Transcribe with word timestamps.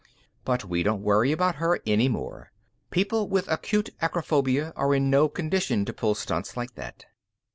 "But 0.45 0.65
we 0.65 0.81
don't 0.81 1.03
worry 1.03 1.31
about 1.31 1.57
her 1.57 1.79
any 1.85 2.07
more. 2.07 2.51
People 2.89 3.29
with 3.29 3.47
acute 3.47 3.91
acrophobia 4.01 4.73
are 4.75 4.95
in 4.95 5.11
no 5.11 5.29
condition 5.29 5.85
to 5.85 5.93
pull 5.93 6.15
stunts 6.15 6.57
like 6.57 6.73
that." 6.73 7.05